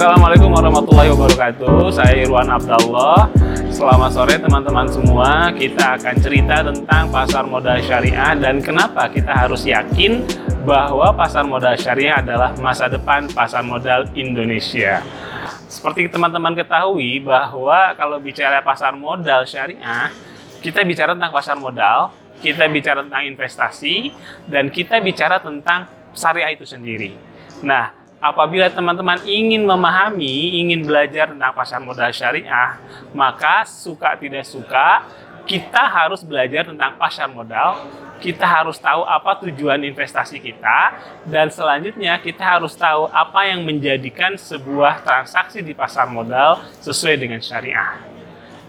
Assalamualaikum 0.00 0.48
warahmatullahi 0.56 1.12
wabarakatuh. 1.12 1.92
Saya 1.92 2.24
Irwan 2.24 2.48
Abdallah. 2.48 3.28
Selamat 3.68 4.08
sore 4.16 4.40
teman-teman 4.40 4.88
semua. 4.88 5.52
Kita 5.52 6.00
akan 6.00 6.16
cerita 6.24 6.64
tentang 6.64 7.12
pasar 7.12 7.44
modal 7.44 7.76
syariah 7.84 8.32
dan 8.32 8.64
kenapa 8.64 9.12
kita 9.12 9.28
harus 9.28 9.60
yakin 9.68 10.24
bahwa 10.64 11.12
pasar 11.12 11.44
modal 11.44 11.76
syariah 11.76 12.16
adalah 12.16 12.56
masa 12.64 12.88
depan 12.88 13.28
pasar 13.28 13.60
modal 13.60 14.08
Indonesia. 14.16 15.04
Seperti 15.68 16.08
teman-teman 16.08 16.56
ketahui 16.56 17.20
bahwa 17.20 17.92
kalau 17.92 18.16
bicara 18.24 18.64
pasar 18.64 18.96
modal 18.96 19.44
syariah, 19.44 20.08
kita 20.64 20.80
bicara 20.80 21.12
tentang 21.12 21.28
pasar 21.28 21.60
modal, 21.60 22.08
kita 22.40 22.64
bicara 22.72 23.04
tentang 23.04 23.28
investasi, 23.28 24.16
dan 24.48 24.72
kita 24.72 24.96
bicara 25.04 25.44
tentang 25.44 25.84
syariah 26.16 26.56
itu 26.56 26.64
sendiri. 26.64 27.12
Nah, 27.60 27.99
apabila 28.20 28.68
teman-teman 28.68 29.18
ingin 29.24 29.64
memahami, 29.64 30.60
ingin 30.60 30.84
belajar 30.84 31.32
tentang 31.32 31.52
pasar 31.56 31.80
modal 31.80 32.12
syariah, 32.12 32.76
maka 33.16 33.64
suka 33.64 34.14
tidak 34.20 34.44
suka, 34.44 35.08
kita 35.48 35.82
harus 35.88 36.20
belajar 36.22 36.68
tentang 36.68 36.94
pasar 37.00 37.26
modal, 37.26 37.88
kita 38.20 38.44
harus 38.44 38.76
tahu 38.76 39.02
apa 39.08 39.40
tujuan 39.48 39.80
investasi 39.80 40.36
kita, 40.38 40.94
dan 41.24 41.48
selanjutnya 41.48 42.20
kita 42.20 42.44
harus 42.44 42.76
tahu 42.76 43.08
apa 43.08 43.48
yang 43.48 43.64
menjadikan 43.64 44.36
sebuah 44.36 45.00
transaksi 45.00 45.64
di 45.64 45.72
pasar 45.72 46.06
modal 46.06 46.60
sesuai 46.84 47.16
dengan 47.16 47.40
syariah. 47.40 47.96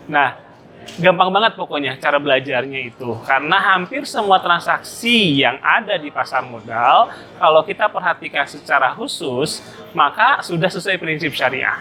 Nah, 0.08 0.51
gampang 1.00 1.30
banget 1.32 1.54
pokoknya 1.56 1.96
cara 2.02 2.18
belajarnya 2.20 2.92
itu 2.92 3.16
karena 3.24 3.58
hampir 3.74 4.04
semua 4.04 4.42
transaksi 4.42 5.40
yang 5.40 5.62
ada 5.62 5.96
di 5.96 6.12
pasar 6.12 6.44
modal 6.44 7.08
kalau 7.40 7.62
kita 7.64 7.88
perhatikan 7.88 8.44
secara 8.50 8.92
khusus 8.98 9.64
maka 9.96 10.42
sudah 10.44 10.68
sesuai 10.68 11.00
prinsip 11.00 11.32
syariah. 11.32 11.80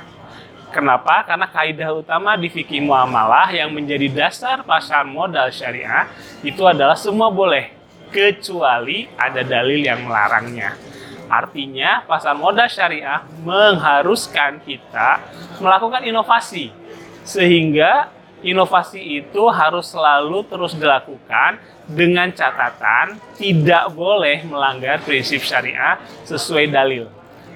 Kenapa? 0.70 1.26
Karena 1.26 1.50
kaidah 1.50 1.90
utama 1.90 2.38
di 2.38 2.46
fikih 2.46 2.78
muamalah 2.78 3.50
yang 3.50 3.74
menjadi 3.74 4.06
dasar 4.06 4.62
pasar 4.62 5.02
modal 5.02 5.50
syariah 5.50 6.06
itu 6.46 6.62
adalah 6.62 6.94
semua 6.94 7.26
boleh 7.26 7.74
kecuali 8.14 9.10
ada 9.18 9.42
dalil 9.42 9.82
yang 9.82 10.06
melarangnya. 10.06 10.78
Artinya 11.26 12.06
pasar 12.06 12.38
modal 12.38 12.70
syariah 12.70 13.26
mengharuskan 13.42 14.62
kita 14.62 15.18
melakukan 15.58 16.06
inovasi 16.06 16.70
sehingga 17.26 18.19
inovasi 18.40 19.20
itu 19.20 19.42
harus 19.48 19.92
selalu 19.92 20.44
terus 20.48 20.72
dilakukan 20.76 21.60
dengan 21.84 22.30
catatan 22.32 23.18
tidak 23.36 23.92
boleh 23.92 24.44
melanggar 24.46 25.02
prinsip 25.02 25.44
syariah 25.44 26.00
sesuai 26.24 26.70
dalil. 26.70 27.10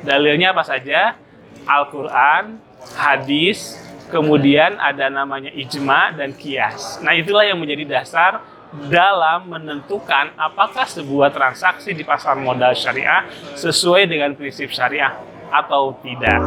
Dalilnya 0.05 0.53
apa 0.53 0.65
saja? 0.67 1.17
Al-Quran, 1.65 2.61
hadis, 2.93 3.81
kemudian 4.13 4.77
ada 4.77 5.09
namanya 5.09 5.49
ijma 5.55 6.13
dan 6.13 6.37
kias. 6.37 7.01
Nah 7.01 7.17
itulah 7.17 7.49
yang 7.49 7.57
menjadi 7.57 8.01
dasar 8.01 8.45
dalam 8.91 9.49
menentukan 9.49 10.35
apakah 10.35 10.85
sebuah 10.85 11.31
transaksi 11.31 11.95
di 11.95 12.03
pasar 12.03 12.37
modal 12.37 12.75
syariah 12.75 13.25
sesuai 13.55 14.11
dengan 14.11 14.35
prinsip 14.35 14.75
syariah 14.75 15.15
atau 15.49 15.95
tidak. 16.03 16.43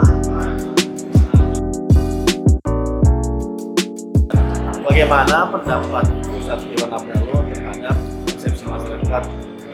Bagaimana 4.97 5.45
pendapat 5.53 6.09
Ustaz 6.25 6.65
Iwan 6.73 6.89
Abdallah 6.89 7.45
terhadap 7.53 7.95
persepsi 8.25 8.65
masyarakat 8.65 9.23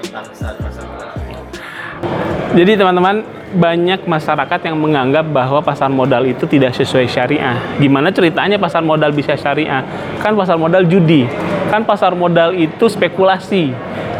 tentang 0.03 0.25
pasar 0.27 0.83
modal? 0.83 1.11
Jadi 2.51 2.71
teman-teman 2.75 3.15
banyak 3.55 4.03
masyarakat 4.03 4.59
yang 4.67 4.75
menganggap 4.75 5.23
bahwa 5.31 5.63
pasar 5.63 5.87
modal 5.87 6.27
itu 6.27 6.43
tidak 6.43 6.75
sesuai 6.75 7.07
syariah. 7.07 7.55
Gimana 7.79 8.11
ceritanya 8.11 8.59
pasar 8.59 8.83
modal 8.83 9.15
bisa 9.15 9.39
syariah? 9.39 9.87
Kan 10.19 10.35
pasar 10.35 10.59
modal 10.59 10.83
judi, 10.91 11.23
kan 11.71 11.87
pasar 11.87 12.11
modal 12.19 12.51
itu 12.51 12.83
spekulasi, 12.91 13.71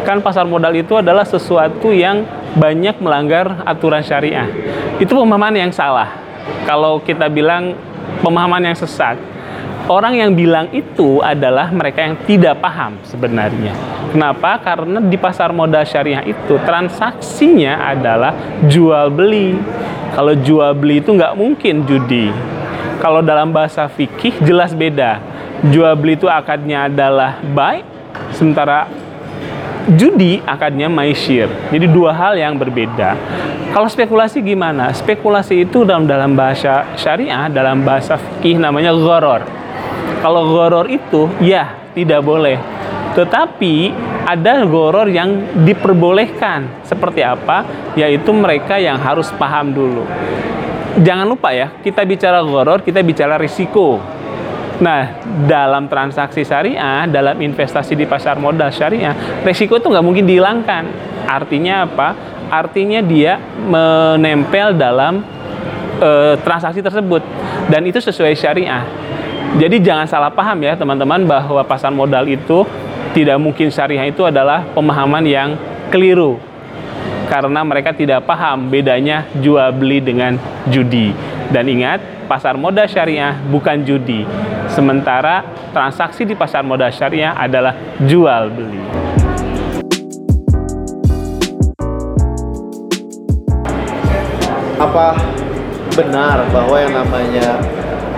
kan 0.08 0.24
pasar 0.24 0.48
modal 0.48 0.72
itu 0.72 0.96
adalah 0.96 1.28
sesuatu 1.28 1.92
yang 1.92 2.24
banyak 2.56 2.96
melanggar 3.04 3.60
aturan 3.68 4.00
syariah. 4.00 4.48
Itu 4.96 5.12
pemahaman 5.20 5.52
yang 5.52 5.68
salah. 5.68 6.16
Kalau 6.64 6.96
kita 7.04 7.28
bilang 7.28 7.76
pemahaman 8.24 8.72
yang 8.72 8.76
sesat, 8.80 9.33
orang 9.88 10.16
yang 10.16 10.30
bilang 10.32 10.72
itu 10.72 11.20
adalah 11.20 11.68
mereka 11.68 12.04
yang 12.04 12.16
tidak 12.24 12.60
paham 12.60 12.96
sebenarnya. 13.04 13.72
Kenapa? 14.14 14.62
Karena 14.62 15.02
di 15.02 15.18
pasar 15.18 15.50
modal 15.50 15.82
syariah 15.82 16.22
itu 16.24 16.54
transaksinya 16.62 17.90
adalah 17.90 18.62
jual 18.70 19.10
beli. 19.10 19.58
Kalau 20.14 20.34
jual 20.38 20.70
beli 20.78 21.02
itu 21.02 21.10
nggak 21.10 21.34
mungkin 21.34 21.82
judi. 21.84 22.30
Kalau 23.02 23.20
dalam 23.20 23.50
bahasa 23.50 23.90
fikih 23.90 24.38
jelas 24.46 24.72
beda. 24.72 25.18
Jual 25.68 25.96
beli 25.98 26.14
itu 26.14 26.28
akadnya 26.28 26.86
adalah 26.86 27.40
buy, 27.40 27.80
sementara 28.36 28.86
judi 29.96 30.40
akadnya 30.44 30.88
maisir. 30.88 31.48
Jadi 31.72 31.86
dua 31.88 32.14
hal 32.14 32.36
yang 32.36 32.56
berbeda. 32.56 33.16
Kalau 33.74 33.90
spekulasi 33.90 34.38
gimana? 34.38 34.94
Spekulasi 34.94 35.66
itu 35.66 35.82
dalam 35.82 36.06
dalam 36.06 36.38
bahasa 36.38 36.86
syariah, 36.94 37.50
dalam 37.50 37.82
bahasa 37.82 38.14
fikih 38.14 38.62
namanya 38.62 38.94
ghoror. 38.94 39.63
Kalau 40.24 40.48
goror 40.48 40.88
itu 40.88 41.28
ya 41.44 41.92
tidak 41.92 42.24
boleh. 42.24 42.56
Tetapi 43.12 43.92
ada 44.24 44.64
goror 44.64 45.04
yang 45.12 45.60
diperbolehkan. 45.68 46.80
Seperti 46.80 47.20
apa? 47.20 47.92
Yaitu 47.92 48.32
mereka 48.32 48.80
yang 48.80 48.96
harus 48.96 49.28
paham 49.36 49.76
dulu. 49.76 50.08
Jangan 51.04 51.28
lupa 51.28 51.52
ya, 51.52 51.76
kita 51.84 52.08
bicara 52.08 52.40
goror, 52.40 52.80
kita 52.80 53.04
bicara 53.04 53.36
risiko. 53.36 54.00
Nah, 54.80 55.20
dalam 55.44 55.92
transaksi 55.92 56.40
syariah, 56.40 57.04
dalam 57.04 57.36
investasi 57.36 57.92
di 57.92 58.08
pasar 58.08 58.40
modal 58.40 58.72
syariah, 58.72 59.44
risiko 59.44 59.76
itu 59.76 59.92
nggak 59.92 60.06
mungkin 60.08 60.24
dihilangkan. 60.24 60.88
Artinya 61.28 61.84
apa? 61.84 62.08
Artinya 62.48 63.04
dia 63.04 63.36
menempel 63.60 64.72
dalam 64.72 65.20
e, 66.00 66.40
transaksi 66.42 66.80
tersebut 66.80 67.20
dan 67.68 67.84
itu 67.84 68.00
sesuai 68.00 68.34
syariah. 68.34 68.82
Jadi 69.54 69.78
jangan 69.78 70.10
salah 70.10 70.34
paham 70.34 70.66
ya 70.66 70.74
teman-teman 70.74 71.30
bahwa 71.30 71.62
pasar 71.62 71.94
modal 71.94 72.26
itu 72.26 72.66
tidak 73.14 73.38
mungkin 73.38 73.70
syariah 73.70 74.10
itu 74.10 74.26
adalah 74.26 74.66
pemahaman 74.74 75.22
yang 75.22 75.54
keliru. 75.94 76.42
Karena 77.30 77.62
mereka 77.62 77.94
tidak 77.94 78.26
paham 78.26 78.66
bedanya 78.66 79.30
jual 79.38 79.70
beli 79.70 80.02
dengan 80.02 80.42
judi. 80.66 81.14
Dan 81.54 81.70
ingat, 81.70 82.02
pasar 82.26 82.58
modal 82.58 82.90
syariah 82.90 83.38
bukan 83.46 83.86
judi. 83.86 84.26
Sementara 84.74 85.46
transaksi 85.70 86.26
di 86.26 86.34
pasar 86.34 86.66
modal 86.66 86.90
syariah 86.90 87.38
adalah 87.38 87.78
jual 88.02 88.50
beli. 88.50 88.82
Apa 94.82 95.14
benar 95.94 96.42
bahwa 96.50 96.76
yang 96.82 96.90
namanya 96.90 97.62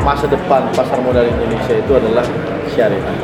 masa 0.06 0.30
depan 0.30 0.70
pasar 0.70 1.02
modal 1.02 1.26
Indonesia 1.26 1.74
itu 1.74 1.92
adalah 1.98 2.22
syariah? 2.70 3.16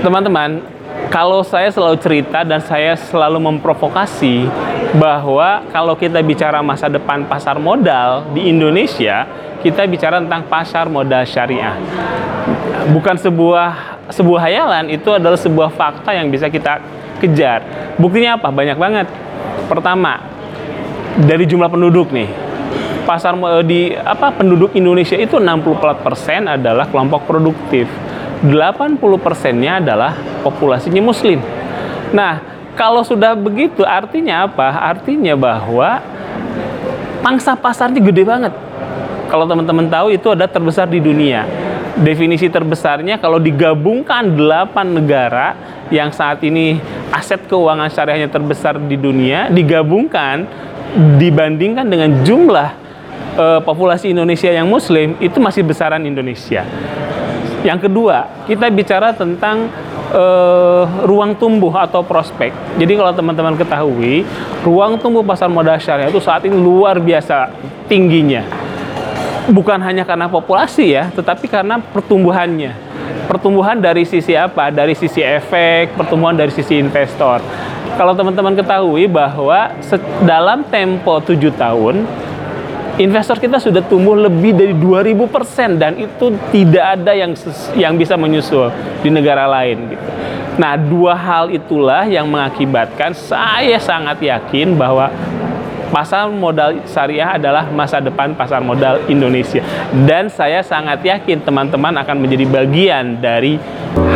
Teman-teman, 0.00 0.64
kalau 1.12 1.44
saya 1.44 1.68
selalu 1.68 2.00
cerita 2.00 2.40
dan 2.48 2.64
saya 2.64 2.96
selalu 2.96 3.44
memprovokasi 3.52 4.48
bahwa 4.96 5.60
kalau 5.68 5.92
kita 6.00 6.24
bicara 6.24 6.64
masa 6.64 6.88
depan 6.88 7.28
pasar 7.28 7.60
modal 7.60 8.24
di 8.32 8.48
Indonesia, 8.48 9.28
kita 9.60 9.84
bicara 9.84 10.24
tentang 10.24 10.48
pasar 10.48 10.88
modal 10.88 11.28
syariah. 11.28 11.76
Bukan 12.88 13.20
sebuah 13.20 14.00
sebuah 14.08 14.40
hayalan, 14.48 14.92
itu 14.92 15.12
adalah 15.12 15.36
sebuah 15.36 15.72
fakta 15.76 16.16
yang 16.16 16.32
bisa 16.32 16.48
kita 16.48 16.80
kejar. 17.20 17.60
Buktinya 18.00 18.40
apa? 18.40 18.48
Banyak 18.48 18.76
banget. 18.80 19.06
Pertama, 19.68 20.20
dari 21.24 21.44
jumlah 21.48 21.68
penduduk 21.68 22.12
nih. 22.12 22.43
Pasar 23.04 23.36
di 23.68 23.92
apa 23.92 24.32
penduduk 24.32 24.72
Indonesia 24.72 25.16
itu 25.16 25.36
64% 25.36 26.48
adalah 26.48 26.88
kelompok 26.88 27.28
produktif. 27.28 27.84
80 28.44 29.00
persennya 29.20 29.80
adalah 29.80 30.16
populasinya 30.40 31.04
muslim. 31.04 31.40
Nah, 32.12 32.40
kalau 32.76 33.04
sudah 33.04 33.36
begitu 33.36 33.84
artinya 33.84 34.48
apa? 34.48 34.68
Artinya 34.92 35.36
bahwa 35.36 36.00
pangsa 37.20 37.56
pasarnya 37.56 38.00
gede 38.00 38.24
banget. 38.24 38.52
Kalau 39.28 39.44
teman-teman 39.48 39.88
tahu 39.88 40.12
itu 40.12 40.28
ada 40.32 40.44
terbesar 40.44 40.88
di 40.88 41.00
dunia. 41.00 41.48
Definisi 41.94 42.50
terbesarnya 42.50 43.22
kalau 43.22 43.40
digabungkan 43.40 44.34
8 44.34 44.96
negara 44.96 45.54
yang 45.92 46.10
saat 46.10 46.42
ini 46.42 46.80
aset 47.14 47.46
keuangan 47.46 47.86
syariahnya 47.86 48.32
terbesar 48.32 48.80
di 48.82 48.98
dunia 48.98 49.46
digabungkan 49.46 50.42
dibandingkan 51.20 51.86
dengan 51.86 52.10
jumlah 52.26 52.83
uh, 53.34 53.60
populasi 53.62 54.10
Indonesia 54.10 54.50
yang 54.50 54.66
muslim 54.66 55.18
itu 55.18 55.38
masih 55.38 55.62
besaran 55.66 56.02
Indonesia. 56.02 56.66
Yang 57.64 57.88
kedua, 57.88 58.44
kita 58.44 58.68
bicara 58.68 59.16
tentang 59.16 59.72
uh, 60.12 60.84
ruang 61.08 61.32
tumbuh 61.32 61.72
atau 61.72 62.04
prospek. 62.04 62.52
Jadi 62.76 62.92
kalau 62.92 63.12
teman-teman 63.16 63.56
ketahui, 63.56 64.24
ruang 64.60 65.00
tumbuh 65.00 65.24
pasar 65.24 65.48
modal 65.48 65.80
syariah 65.80 66.12
itu 66.12 66.20
saat 66.20 66.44
ini 66.44 66.52
luar 66.52 67.00
biasa 67.00 67.48
tingginya 67.88 68.64
bukan 69.50 69.76
hanya 69.84 70.08
karena 70.08 70.30
populasi 70.30 70.96
ya, 70.96 71.12
tetapi 71.12 71.50
karena 71.50 71.80
pertumbuhannya. 71.80 72.72
Pertumbuhan 73.28 73.80
dari 73.80 74.04
sisi 74.04 74.36
apa? 74.36 74.72
Dari 74.72 74.96
sisi 74.96 75.20
efek, 75.20 75.96
pertumbuhan 75.96 76.36
dari 76.36 76.52
sisi 76.52 76.80
investor. 76.80 77.40
Kalau 77.94 78.12
teman-teman 78.16 78.56
ketahui 78.56 79.06
bahwa 79.06 79.72
dalam 80.24 80.64
tempo 80.66 81.20
7 81.20 81.52
tahun, 81.54 82.04
investor 82.98 83.42
kita 83.42 83.58
sudah 83.58 83.82
tumbuh 83.86 84.14
lebih 84.14 84.54
dari 84.54 84.74
2000% 84.76 85.80
dan 85.80 85.98
itu 85.98 86.34
tidak 86.54 86.84
ada 87.00 87.12
yang 87.14 87.34
yang 87.74 87.94
bisa 87.98 88.14
menyusul 88.14 88.70
di 89.02 89.10
negara 89.10 89.50
lain 89.50 89.94
gitu. 89.94 90.06
Nah, 90.54 90.78
dua 90.78 91.18
hal 91.18 91.50
itulah 91.50 92.06
yang 92.06 92.30
mengakibatkan 92.30 93.10
saya 93.10 93.74
sangat 93.82 94.22
yakin 94.22 94.78
bahwa 94.78 95.10
pasar 95.90 96.30
modal 96.30 96.78
syariah 96.86 97.38
adalah 97.38 97.70
masa 97.70 97.98
depan 98.02 98.34
pasar 98.34 98.62
modal 98.62 99.02
Indonesia 99.06 99.62
dan 100.06 100.26
saya 100.26 100.62
sangat 100.62 101.02
yakin 101.06 101.42
teman-teman 101.42 101.94
akan 102.02 102.16
menjadi 102.18 102.46
bagian 102.50 103.18
dari 103.18 103.58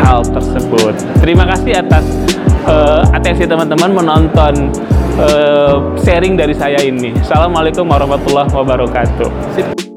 hal 0.02 0.26
tersebut. 0.26 0.94
Terima 1.22 1.46
kasih 1.46 1.82
atas 1.82 2.06
eh, 2.66 3.02
atensi 3.14 3.46
teman-teman 3.46 3.94
menonton 3.94 4.70
eh, 5.18 5.74
sharing 6.00 6.38
dari 6.38 6.54
saya 6.54 6.78
ini. 6.82 7.10
Assalamualaikum 7.18 7.84
warahmatullahi 7.84 8.50
wabarakatuh. 8.54 9.87